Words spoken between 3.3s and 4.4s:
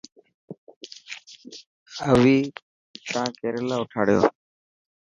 ڪيريلا اوٺاڙيو.